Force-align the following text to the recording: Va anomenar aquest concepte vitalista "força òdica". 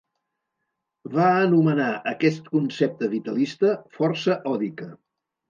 Va 1.15 1.27
anomenar 1.41 1.89
aquest 2.13 2.49
concepte 2.57 3.11
vitalista 3.13 3.75
"força 4.01 4.41
òdica". 4.57 4.91